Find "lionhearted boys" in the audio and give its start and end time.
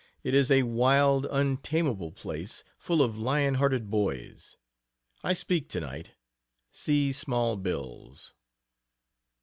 3.19-4.57